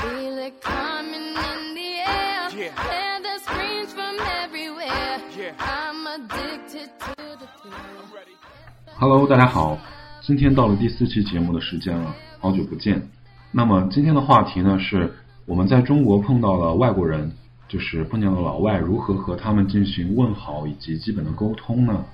[0.00, 2.50] Feel it coming in the air.
[2.50, 5.18] Hear the screams from everywhere.
[5.58, 8.14] I'm addicted to the thrill.
[9.00, 9.76] Hello，大家好，
[10.22, 13.10] 今天到了第四期节目的时间了，好久不见。
[13.50, 15.12] 那么今天的话题呢是
[15.46, 17.32] 我们在中国碰到了外国人，
[17.66, 22.04] 就是碰见了老外，如何和他们进行问好以及基本的沟通呢？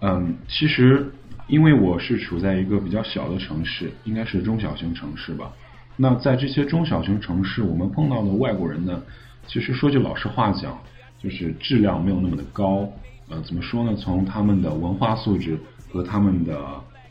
[0.00, 1.12] 嗯，其实
[1.46, 5.52] 因为我是处在一个比较小的城市，应该是中小型城市吧。
[5.96, 9.02] 那在这些中小型城市，我们碰到的外国人呢，
[9.46, 10.78] 其实说句老实话讲，
[11.22, 12.86] 就是质量没有那么的高。
[13.28, 13.96] 呃，怎么说呢？
[13.96, 15.58] 从他们的文化素质
[15.90, 16.56] 和他们的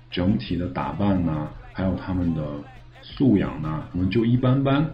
[0.09, 2.42] 整体的打扮呢，还有他们的
[3.02, 4.86] 素养呢，可能就一般般。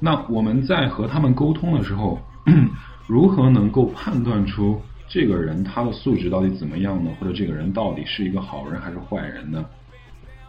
[0.00, 2.18] 那我们在和他们沟通的时候，
[3.06, 7.10] 如何能够判断出这个人他的素质到底怎么样呢？
[7.20, 9.64] 或者这个人到底是一个好人还是坏人呢？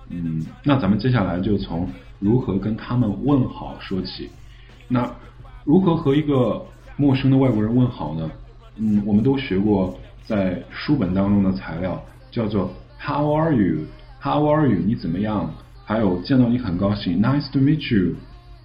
[0.10, 4.30] 嗯，那咱们接下来就从如何跟他们问好说起。
[4.88, 5.10] 那
[5.64, 6.64] 如何和一个
[6.96, 8.32] 陌生的外国人问好呢？
[8.78, 14.80] 嗯，我们都学过在书本当中的材料，叫做 How are you？How are you？
[14.86, 15.52] 你怎么样？
[15.84, 18.16] 还有见到你很高兴，Nice to meet you。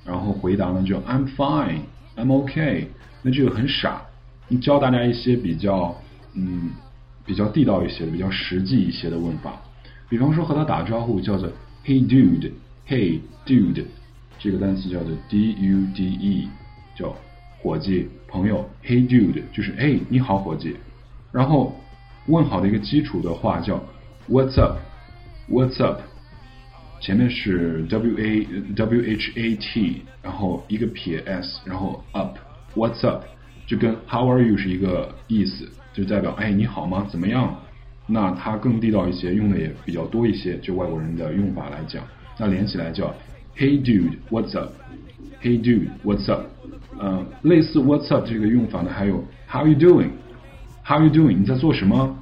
[0.05, 2.89] 然后回答呢就 I'm fine，I'm OK。
[3.23, 4.03] 那这个很傻。
[4.49, 5.95] 你教大家一些比较
[6.35, 6.71] 嗯
[7.25, 9.61] 比较地道一些、比较实际一些的问法。
[10.11, 11.49] 比方说和他打招呼叫做
[11.87, 13.85] Hey dude，Hey dude，
[14.41, 16.49] 这个单词叫做 D U D E，
[16.97, 17.17] 叫
[17.61, 18.69] 伙计、朋友。
[18.85, 20.77] Hey dude 就是哎你好伙计。
[21.31, 21.77] 然后
[22.27, 23.81] 问好的一个基础的话叫
[24.29, 26.01] What's up，What's up，
[27.01, 33.23] 前面是 W A W H A T，然后一个撇 S，然后 up，What's up，
[33.65, 37.07] 就跟 How are you 是一个意思，就代表哎你好吗？
[37.09, 37.57] 怎么样？
[38.13, 40.59] 那它更地道一些，用的也比较多一些。
[40.59, 42.03] 就外国人的用法来讲，
[42.37, 43.15] 那连起来叫
[43.57, 46.47] Hey dude，What's up？Hey dude，What's up？
[46.99, 51.39] 呃，类似 What's up 这个用法呢，还有 How you doing？How you doing？
[51.39, 52.19] 你在做什么？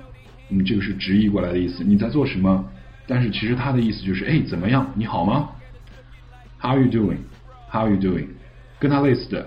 [0.50, 2.64] 嗯，这个是直译过来的意思，你在做什么？
[3.06, 4.86] 但是其实它的意思就是哎，怎么样？
[4.94, 5.48] 你好吗
[6.60, 8.26] ？How you doing？How you doing？
[8.78, 9.46] 跟它类似的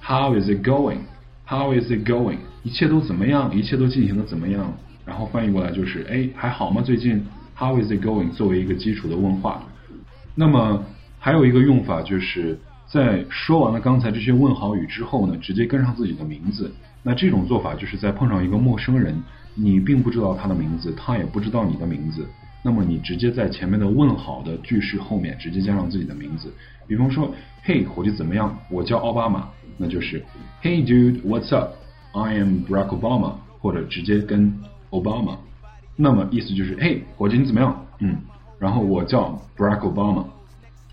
[0.00, 2.38] How is it going？How is it going？
[2.62, 3.52] 一切都怎么样？
[3.56, 4.72] 一切都进行的怎么样？
[5.04, 6.82] 然后翻译过来就是哎，还好吗？
[6.82, 7.24] 最近
[7.56, 8.30] How is it going？
[8.30, 9.62] 作为一个基础的问话。
[10.34, 10.84] 那么
[11.18, 16.72] 还有一个用法就是在说完了刚才这些问好语之后呢，直接跟上自己的名字。
[17.02, 19.22] 那这种做法就是在碰上一个陌生人，
[19.54, 22.26] 你并不知道他的名字，他也不知道你的名字。
[22.62, 26.52] 那么你直接在前面的问好的句式后面直接加上自己的名字，
[26.86, 28.54] 比方说，嘿，伙计怎么样？
[28.70, 30.22] 我叫奥巴马，那就是
[30.62, 34.52] Hey dude，What's up？I am Barack Obama，或者直接跟
[34.90, 35.36] Obama，
[35.96, 37.86] 那么意思就是，嘿，伙计你怎么样？
[38.00, 38.16] 嗯，
[38.58, 40.24] 然后我叫 Barack Obama，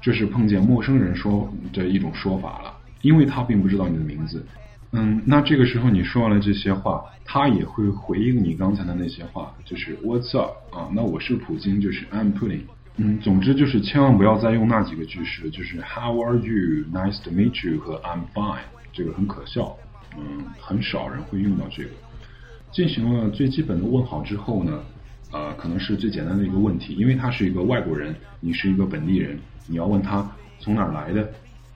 [0.02, 4.46] 这是碰见陌生人说的一种说法了，因为他并不知道你的名字。
[4.92, 10.90] 嗯，那这个时候你说完了这些话，他也会回应你刚才的那些话，就是 What's up 啊？
[10.94, 12.62] 那我是普京，就是 I'm Putin。
[12.96, 18.62] 嗯，总之就是千万不要再用那几个句式，就是 How are you？Nice to meet you 和 I'm fine，
[18.94, 19.76] 这个很可笑。
[20.18, 21.90] 嗯，很少人会用到这个。
[22.72, 24.84] 进行了最基本的问好之后呢，
[25.32, 30.30] 呃，可能是最简单的一个问题，因为他是一个外国人，你是一个本地人，你要问他
[30.60, 31.30] 从哪儿来的，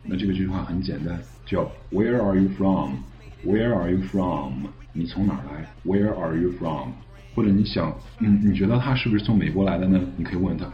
[0.04, 1.20] 那这个句话很简单。
[1.46, 2.98] 叫 Where are you from?
[3.46, 4.68] Where are you from?
[4.94, 6.92] 你从哪儿来？Where are you from?
[7.34, 10.00] 或者你想，嗯，你觉得他是不是从美国来的呢？
[10.18, 10.66] 你可以问他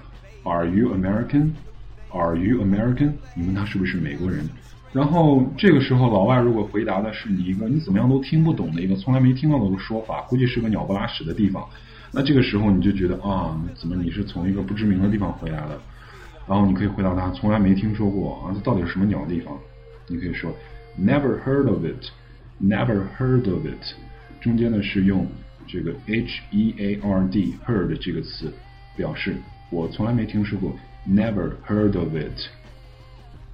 [0.43, 1.51] Are you American?
[2.09, 3.13] Are you American?
[3.35, 4.47] 你问他是不是美国人。
[4.93, 11.67] 然后这个时候，老外如果回答的是你一个你怎么样都听不懂的一个从来没听到过的说法，估计是个鸟不拉屎的地方，
[12.11, 15.79] 那这个时候你就觉得啊，怎么你是从一个不知名的地方回来的？
[16.47, 19.55] 然后你可以回答他从来没听说过啊，这到底是什么鸟地方？
[20.07, 20.51] 你可以说
[20.97, 22.07] Never heard of it,
[22.63, 23.93] Never heard of it。
[24.39, 25.27] 中间呢是用
[25.67, 28.51] 这个 H E A R D heard 这个词
[28.95, 29.35] 表示
[29.69, 30.73] 我从来没听说过
[31.07, 32.47] ，Never heard of it。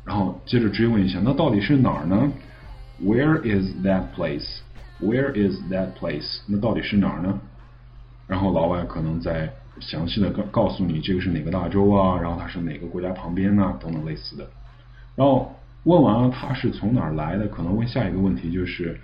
[0.05, 2.31] 然后接着追问一下，那到底是哪儿呢
[3.01, 4.59] ？Where is that place?
[5.01, 6.41] Where is that place?
[6.47, 7.39] 那到底是哪儿呢？
[8.27, 14.50] 然后老外可能再详细的告告诉你这个是哪个大洲啊，然后它是哪个国家旁边啊，等等类似的。
[15.15, 15.53] 然后
[15.83, 18.99] 问完了他是从哪儿来的，可能问下一个问题就是，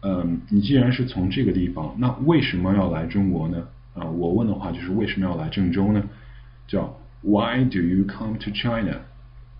[0.00, 3.62] 嗯，你既然是从这个地方，那为什么要来中国呢？
[3.94, 6.02] 啊，我问的话就是为什么要来郑州呢？
[6.66, 9.00] 叫 Why do you come to China?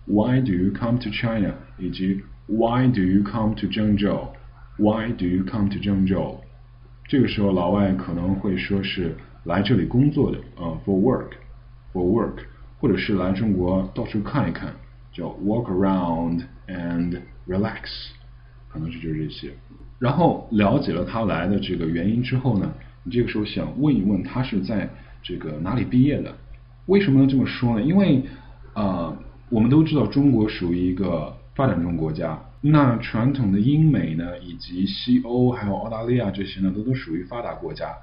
[0.05, 1.53] Why do you come to China?
[1.77, 6.37] 以及 Why do you come to Zhengzhou？Why do you come to Zhengzhou？？
[7.07, 9.15] 这个时候老外可能会说是
[9.45, 12.43] 来这里工作的，啊，for work，for work，
[12.79, 14.73] 或者是来中国到处看一看，
[15.11, 18.09] 叫 walk around and relax，
[18.69, 19.53] 可能是就是这些。
[19.99, 22.73] 然后了解了他来的这个原因之后呢，
[23.03, 24.89] 你这个时候想问一问他是在
[25.21, 26.35] 这个哪里毕业的？
[26.87, 27.81] 为什么能这么说呢？
[27.81, 28.23] 因为
[28.73, 29.17] 啊，
[29.53, 37.95] 我们都知道中国属于一个发展中国家，那传统的英美呢，以及西欧还有澳大利亚这些呢，都都属于发达国家。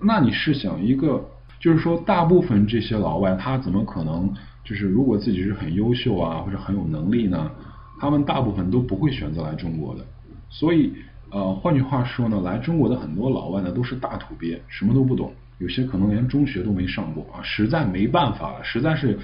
[0.00, 1.24] 那你试想一个，
[1.60, 7.52] 就是说大部分这些老外，他怎么可能就是如果自己是很优秀啊，或者很有能力呢？
[8.00, 10.04] 他们大部分都不会选择来中国的。
[10.48, 10.92] 所以，
[11.30, 19.16] 呃，换句话说呢，来中国的很多老外呢，都是大土鳖，什么都不懂，有些可能连中学都没上过啊，实在没办法了，实在是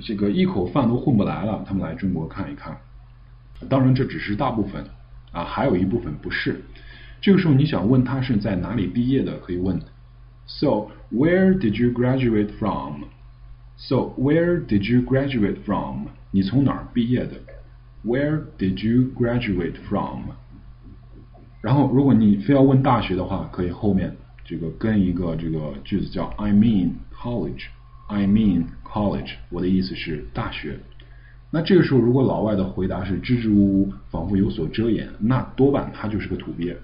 [0.00, 2.76] 这个一口饭都混不来了，他们来中国看一看。
[3.68, 4.84] 当然，这只是大部分
[5.32, 6.60] 啊，还有一部分不是。
[7.20, 9.80] 这个时候，你想问他是在哪里毕业的，可以问。
[10.46, 13.04] So where did you graduate from?
[13.76, 16.08] So where did you graduate from?
[16.30, 17.32] 你从哪儿毕业的
[18.04, 20.32] ？Where did you graduate from?
[21.62, 24.14] 然后，如果你非要问大学的话，可以后面
[24.44, 27.66] 这个跟一个这个句子叫 I mean college.
[28.06, 29.32] I mean college.
[29.50, 30.78] 我的意思是大学。
[31.50, 36.76] 那这个时候，如果老外的回答是支支吾吾，仿佛有所遮掩，那多半他就是个土鳖。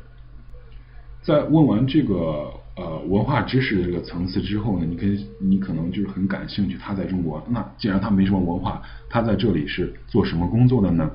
[1.23, 2.53] 在问完这个。
[2.75, 6.79] 呃，文化知识的这个层次之后呢，你可以，你可能就是很感兴趣。
[6.79, 11.11] 他在中国，那既然他没什么文化，他在这里是做什么工作的呢？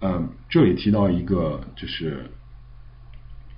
[0.00, 2.28] 呃，这里提到一个就是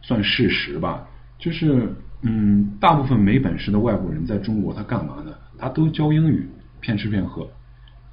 [0.02, 1.08] 算事实吧，
[1.38, 5.34] 就是嗯，大部分没本事的外国人在中国他干嘛呢？
[5.58, 6.48] 他都教英语，
[6.80, 7.48] 骗吃骗喝。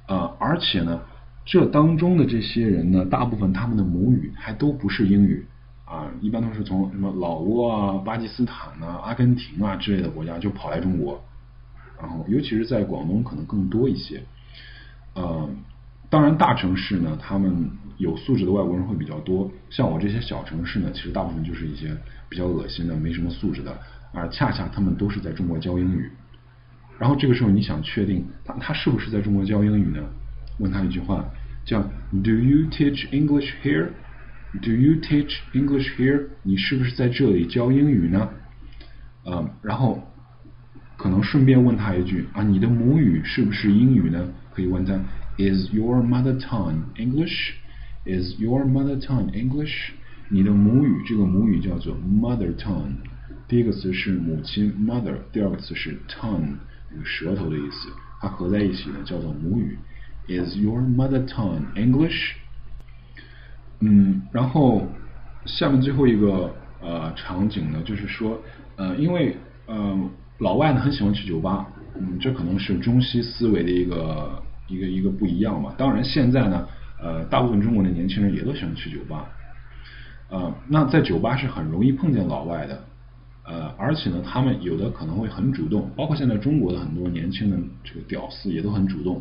[0.08, 1.00] 呃，而且呢，
[1.44, 5.46] 这当中的这些人呢，大部分他们的母语还都不是英语。
[5.84, 11.20] 啊，一般都是从什么老挝啊、巴基斯坦啊、阿根廷啊之类的国家就跑来中国，
[12.00, 14.22] 然后尤其是在广东可能更多一些。
[15.14, 15.50] 呃，
[16.08, 19.50] 当然大城市呢，他们有素质的外国人会比较多。
[19.68, 21.96] 像我这些小城市呢，其实大部分就是一些
[22.28, 23.76] 比较恶心的、没什么素质的，
[24.12, 26.10] 而恰恰他们都是在中国教英语。
[26.98, 30.02] 然后这个时候你想确定他他是不是在中国教英语呢？
[30.58, 31.24] 问他一句话，
[31.64, 31.80] 叫
[32.12, 36.26] Do you teach English here？Do you teach English here？
[36.42, 38.28] 你是不是在这里教英语呢？
[39.24, 40.02] 嗯，然后
[40.96, 44.28] 可能顺便问他一句啊，你的母语是不是英语呢？
[44.52, 44.92] 可以问他
[45.38, 49.92] ，Is your mother tongue English？Is your mother tongue English？
[50.28, 52.96] 你的母语，这个母语叫做 mother tongue。
[53.50, 56.54] 第一个词是母亲 mother，第二个词是 tongue，
[56.88, 57.88] 那个舌头的意思，
[58.20, 59.76] 它合在一起呢叫做母语。
[60.28, 62.34] Is your mother tongue English？
[63.80, 64.86] 嗯，然后
[65.46, 68.40] 下面最后一个呃场景呢，就是说
[68.76, 69.36] 呃，因为
[69.66, 69.98] 呃
[70.38, 75.74] 老外呢很喜欢去酒吧，嗯，这可能是中西思维的一个一个一个不一样吧。
[75.76, 76.68] 当然现在呢，
[77.02, 79.28] 呃，大部分中国的年轻人也都喜欢去酒吧，
[80.28, 82.84] 呃，那在酒吧是很容易碰见老外的，
[83.50, 89.20] 呃，而且呢，他们有的可能会很主动，包括现在中国的很多年轻人这个屌丝也都很主动，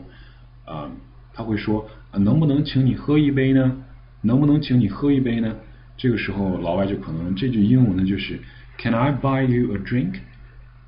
[0.66, 0.88] 啊，
[1.34, 3.76] 他会说能不能请你喝一杯呢？
[4.22, 5.56] 能不能请你喝一杯呢？
[5.98, 8.40] 这个时候老外就可能这句英文呢就是
[8.78, 10.20] Can I buy you a drink?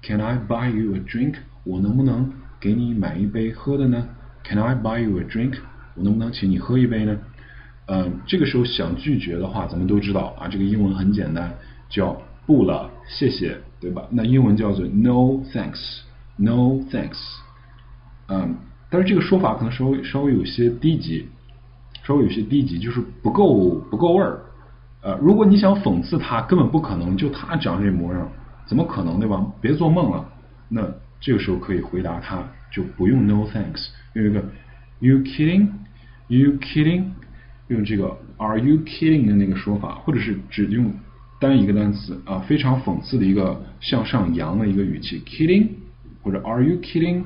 [0.03, 1.37] Can I buy you a drink?
[1.63, 4.07] 我能不能给你买一杯喝的呢
[4.43, 5.55] ？Can I buy you a drink?
[5.95, 7.17] 我能不能请你喝一杯呢？
[7.87, 11.51] 嗯，这个时候想拒绝的话，咱们都知道啊，这个英文很简单，
[11.89, 12.21] 叫
[12.57, 14.03] 不了，谢谢，对吧？
[14.09, 17.19] 那英文叫做 No thanks，No thanks。
[18.27, 18.55] 嗯，
[18.89, 21.27] 但是这个说法可能稍微稍微有些低级。
[22.03, 24.41] 稍微有些低级，就是不够不够味儿。
[25.01, 28.27] 呃，如果你想讽刺他，根本不可能，就他长这模样，
[28.65, 29.45] 怎么可能对吧？
[29.61, 30.27] 别做梦了。
[30.67, 30.81] 那
[31.19, 34.43] 这个时候可以回答他，就不用 no thanks，用一个
[34.99, 37.03] you kidding，you kidding，
[37.67, 40.91] 用这个 are you kidding 的那个说法，或者是只用
[41.41, 45.67] 单一个单词啊，非常讽刺的一个向上扬的一个语气 kidding，
[46.21, 47.23] 或者 are you kidding。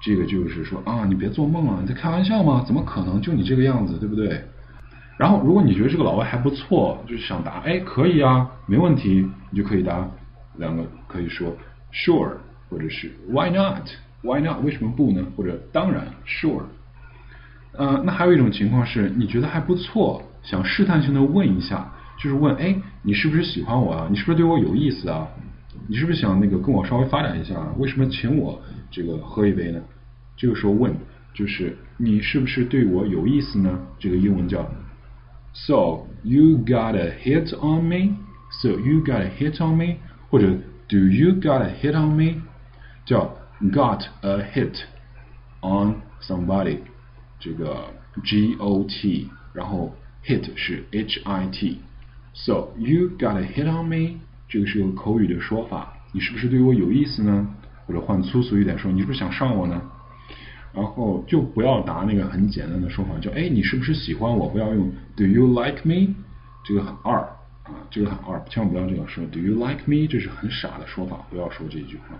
[0.00, 2.62] 这个就是说啊，你别做梦了，你在开玩笑吗？
[2.64, 3.20] 怎么可能？
[3.20, 4.40] 就你这个样子，对不对？
[5.18, 10.08] 然后，如果你觉得这个老外还不错，就是想答，哎，可以啊，没问题，你就可以答
[10.58, 11.52] 两个，可以说
[11.90, 12.34] sure，
[12.68, 14.62] 或者是 why not？why not？
[14.62, 15.26] 为什么不呢？
[15.34, 16.62] 或者当然 sure。
[17.72, 21.90] 呃，那还有一种情况是，你觉得还不错，想试探性的问一下，
[22.26, 24.08] 就是问，哎，你是不是喜欢我啊？
[24.10, 25.28] 你是不是对我有意思啊？
[25.86, 27.54] 你是不是想那个跟我稍微发展一下？
[27.78, 29.80] 为什么请我这个喝一杯呢？
[30.36, 30.92] 这个时候问
[31.32, 33.78] 就是你是不是对我有意思呢？
[34.00, 34.68] 这个英文叫
[35.52, 38.16] So you got a hit on me?
[38.60, 39.98] So you got a hit on me?
[40.28, 40.48] 或者
[40.88, 42.42] Do you got a hit on me?
[43.04, 44.80] 叫 got a hit
[45.60, 46.78] on somebody。
[47.38, 47.84] 这个
[48.24, 51.78] G O T，然后 hit 是 H I T。
[52.38, 57.48] So you got a hit on me，这个是个口语的说法，你是不是对我有意思呢？
[57.86, 59.80] 或者换粗俗一点说，你是不是想上我呢？
[60.74, 64.48] 然后就不要答那个很简单的说法，叫哎，你是不是喜欢我？
[64.48, 66.14] 不要用 Do you like me？
[66.62, 67.20] 这个很二
[67.64, 69.24] 啊，这个很二，千万不要这样说。
[69.26, 70.06] Do you like me？
[70.06, 72.16] 这是很傻的说法，不要说这句话。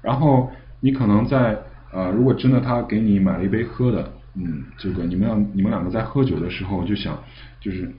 [0.00, 0.50] 然后
[0.80, 1.58] 你可能在
[1.92, 7.22] 呃，如果真的他给你买了一杯喝的，嗯，这个你们两你们两个在喝酒的时候就想
[7.60, 7.92] 就是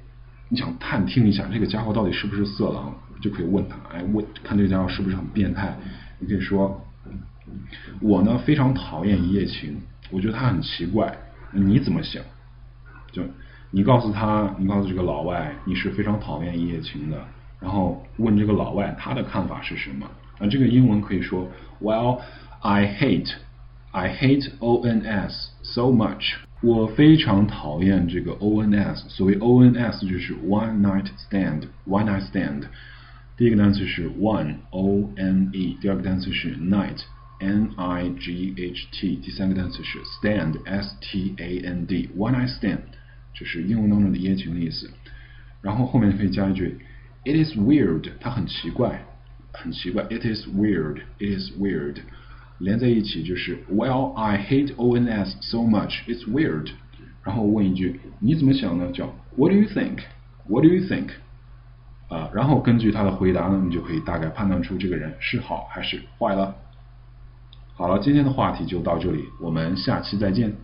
[0.50, 5.78] 你想探听一下这个家伙到底是不是色狼，就可以问他，哎，问看这个家伙是不是很变态？
[6.20, 6.82] 你可以说。
[8.02, 11.18] 我呢非常讨厌一夜情，我觉得他很奇怪，
[11.52, 12.22] 你怎么想？
[13.10, 13.24] 就
[13.72, 17.18] 你告诉他，你告诉这个老外，你是非常讨厌一夜情的，
[17.62, 20.06] 然后问这个老外他的看法是什么？
[20.40, 21.48] 啊，这个英文可以说
[21.82, 22.20] ，Well,
[22.60, 23.32] I hate,
[23.92, 25.32] I hate ONS
[25.64, 26.36] so much。
[26.63, 29.09] 我非常讨厌这个 ONS。
[29.09, 32.63] 所谓 ONS 就是 one night stand，one night stand。
[33.37, 42.79] 第一个单词是 one，O N E，第二个单词是 night。N I G H T，第三个单词是 stand，S T A N D，one night stand，
[43.35, 44.89] 这是英文当中的一夜情的意思。
[45.61, 46.79] 然后后面可以加一句，
[47.25, 49.05] It is weird，它很奇怪，
[49.53, 50.05] 很奇怪。
[50.05, 51.97] It is weird，It is weird，
[52.60, 56.70] 连在一起就是 Well I hate O N S so much，It's weird。
[57.24, 58.92] 然后问一句，你怎么想呢？
[58.92, 61.10] 叫 What do you think？What do you think？
[62.08, 66.56] 啊，然后根据他的回答呢，你就可以大概判断出这个人是好还是坏了。
[67.76, 70.56] 好了，今天的话题就到这里，我们下期再见。